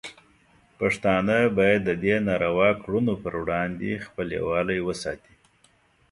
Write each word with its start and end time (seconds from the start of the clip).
پښتانه 0.79 1.37
باید 1.57 1.81
د 1.85 1.91
دې 2.03 2.15
ناروا 2.27 2.69
کړنو 2.83 3.13
پر 3.23 3.33
وړاندې 3.41 4.01
خپل 4.05 4.27
یووالی 4.37 4.79
وساتي. 4.87 5.33